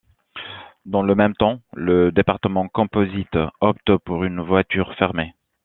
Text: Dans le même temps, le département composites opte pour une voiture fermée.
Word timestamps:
Dans 0.85 1.03
le 1.03 1.13
même 1.13 1.35
temps, 1.35 1.59
le 1.75 2.11
département 2.11 2.67
composites 2.67 3.37
opte 3.59 3.95
pour 3.99 4.23
une 4.23 4.39
voiture 4.41 4.95
fermée. 4.97 5.35